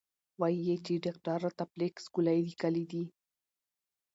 وې 0.39 0.53
ئې 0.65 0.75
چې 0.85 0.93
ډاکټر 1.05 1.37
راته 1.45 1.63
فلکس 1.71 2.03
ګولۍ 2.13 2.39
ليکلي 2.47 2.85
دي- 2.91 3.03